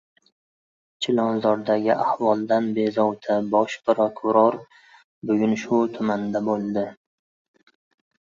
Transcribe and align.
Chilonzordagi 1.05 1.91
ahvoldan 2.05 2.69
bezovta 2.77 3.35
Bosh 3.55 3.75
prokuror 3.91 4.57
bugun 5.31 5.53
shu 5.65 5.83
tumanda 5.99 6.43
bo‘ldi 6.49 6.87